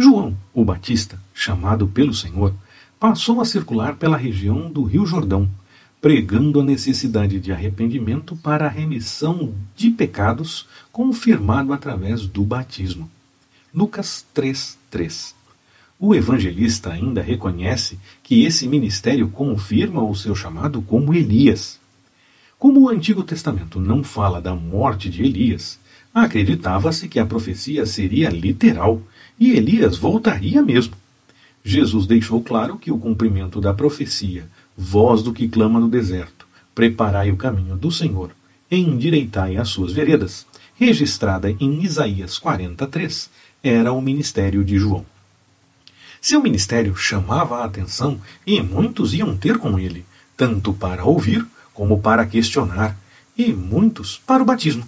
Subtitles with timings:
[0.00, 2.54] João, o Batista, chamado pelo Senhor,
[3.00, 5.50] passou a circular pela região do Rio Jordão,
[6.00, 13.10] pregando a necessidade de arrependimento para a remissão de pecados, confirmado através do batismo.
[13.74, 15.34] Lucas 3:3.
[15.98, 21.80] O evangelista ainda reconhece que esse ministério confirma o seu chamado como Elias.
[22.56, 25.76] Como o Antigo Testamento não fala da morte de Elias,
[26.14, 29.02] acreditava-se que a profecia seria literal
[29.38, 30.94] e Elias voltaria mesmo.
[31.64, 37.30] Jesus deixou claro que o cumprimento da profecia, voz do que clama no deserto, preparai
[37.30, 38.30] o caminho do Senhor,
[38.70, 40.46] endireitai as suas veredas,
[40.76, 43.30] registrada em Isaías 43,
[43.62, 45.04] era o ministério de João.
[46.20, 50.04] Seu ministério chamava a atenção e muitos iam ter com ele,
[50.36, 52.96] tanto para ouvir como para questionar,
[53.36, 54.84] e muitos para o batismo.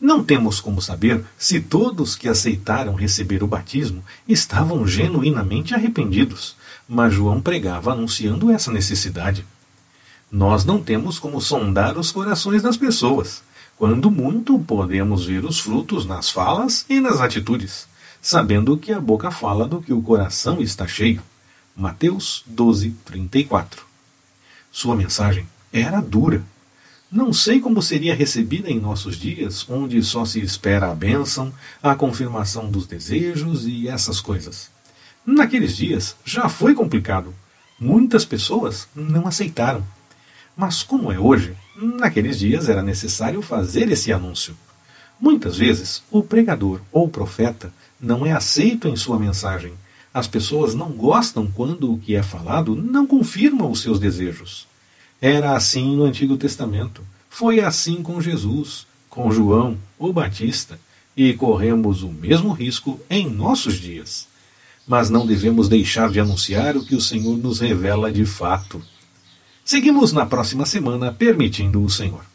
[0.00, 6.56] Não temos como saber se todos que aceitaram receber o batismo estavam genuinamente arrependidos,
[6.88, 9.46] mas João pregava anunciando essa necessidade.
[10.30, 13.42] Nós não temos como sondar os corações das pessoas.
[13.76, 17.86] Quando muito, podemos ver os frutos nas falas e nas atitudes
[18.24, 21.22] sabendo que a boca fala do que o coração está cheio.
[21.76, 23.84] Mateus 12, 34.
[24.72, 26.42] Sua mensagem era dura.
[27.10, 31.52] Não sei como seria recebida em nossos dias, onde só se espera a bênção,
[31.82, 34.68] a confirmação dos desejos e essas coisas.
[35.24, 37.32] Naqueles dias já foi complicado.
[37.78, 39.84] Muitas pessoas não aceitaram.
[40.56, 44.56] Mas como é hoje, naqueles dias era necessário fazer esse anúncio.
[45.20, 49.72] Muitas vezes, o pregador ou profeta não é aceito em sua mensagem.
[50.12, 54.66] As pessoas não gostam quando o que é falado não confirma os seus desejos.
[55.20, 57.02] Era assim no Antigo Testamento.
[57.28, 60.78] Foi assim com Jesus, com João, o Batista,
[61.16, 64.26] e corremos o mesmo risco em nossos dias.
[64.86, 68.82] Mas não devemos deixar de anunciar o que o Senhor nos revela de fato.
[69.64, 72.33] Seguimos na próxima semana, permitindo o Senhor.